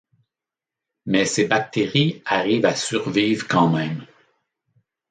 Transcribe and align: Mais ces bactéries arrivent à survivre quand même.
Mais 1.05 1.25
ces 1.25 1.45
bactéries 1.45 2.23
arrivent 2.25 2.65
à 2.65 2.75
survivre 2.75 3.47
quand 3.47 3.69
même. 3.69 4.03